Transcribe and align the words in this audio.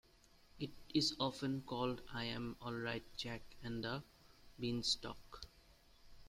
It 0.59 0.71
is 0.95 1.15
often 1.19 1.61
called 1.61 2.01
I'm 2.11 2.55
Alright 2.59 3.03
Jack 3.17 3.43
and 3.61 3.83
The 3.83 4.01
Beanstalk. 4.59 5.43